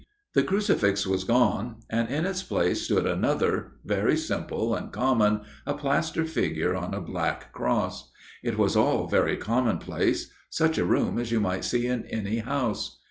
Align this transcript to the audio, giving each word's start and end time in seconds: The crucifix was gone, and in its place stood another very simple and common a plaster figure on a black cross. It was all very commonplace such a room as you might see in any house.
The 0.33 0.41
crucifix 0.41 1.05
was 1.05 1.25
gone, 1.25 1.83
and 1.87 2.09
in 2.09 2.25
its 2.25 2.41
place 2.41 2.81
stood 2.81 3.05
another 3.05 3.73
very 3.85 4.17
simple 4.17 4.73
and 4.73 4.91
common 4.91 5.41
a 5.63 5.75
plaster 5.75 6.25
figure 6.25 6.73
on 6.75 6.95
a 6.95 6.99
black 6.99 7.53
cross. 7.53 8.09
It 8.43 8.57
was 8.57 8.75
all 8.75 9.05
very 9.05 9.37
commonplace 9.37 10.31
such 10.49 10.79
a 10.79 10.85
room 10.85 11.19
as 11.19 11.31
you 11.31 11.39
might 11.39 11.65
see 11.65 11.85
in 11.85 12.05
any 12.07 12.39
house. 12.39 12.99